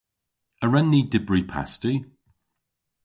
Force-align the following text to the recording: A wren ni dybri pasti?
A 0.63 0.65
wren 0.67 0.87
ni 0.91 1.01
dybri 1.11 1.41
pasti? 1.51 1.93